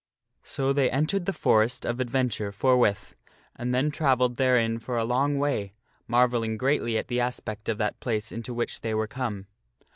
So 0.41 0.73
they 0.73 0.89
entered 0.89 1.27
the 1.27 1.31
Forest 1.31 1.85
of 1.85 1.99
Adventure 1.99 2.51
forthwith, 2.51 3.13
and 3.55 3.71
then 3.71 3.91
travelled 3.91 4.37
therein 4.37 4.79
for 4.79 4.97
a 4.97 5.03
long 5.05 5.37
way, 5.37 5.73
marvelling 6.07 6.57
greatly 6.57 6.97
at 6.97 7.07
the 7.07 7.19
aspect 7.21 7.69
of 7.69 7.77
that 7.77 7.99
place 7.99 8.31
into 8.31 8.51
which 8.51 8.81
they 8.81 8.95
were 8.95 9.05
come. 9.05 9.45